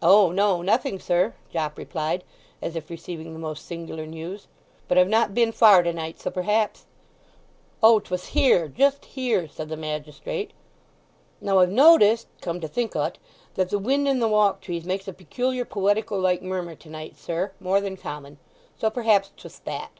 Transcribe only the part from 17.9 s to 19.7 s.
common; so perhaps 'twas